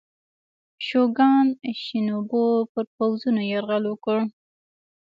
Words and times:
شوګان 0.87 1.47
شینوبو 1.81 2.43
پر 2.71 2.85
پوځونو 2.95 3.41
یرغل 3.51 3.83
وکړ. 3.87 4.17